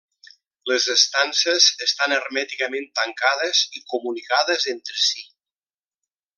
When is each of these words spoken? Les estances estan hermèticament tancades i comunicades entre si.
Les 0.69 0.87
estances 0.93 1.67
estan 1.87 2.15
hermèticament 2.17 2.89
tancades 3.01 3.63
i 3.81 3.85
comunicades 3.95 4.69
entre 4.77 5.01
si. 5.07 5.27